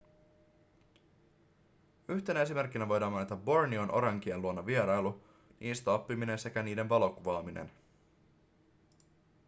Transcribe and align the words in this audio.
yhtenä 2.07 2.41
esimerkkinä 2.41 2.87
voidaan 2.87 3.11
mainita 3.11 3.35
borneon 3.35 3.93
orankien 3.93 4.41
luona 4.41 4.65
vierailu 4.65 5.23
niistä 5.59 5.91
oppiminen 5.91 6.39
sekä 6.39 6.63
niiden 6.63 6.89
valokuvaaminen 6.89 7.71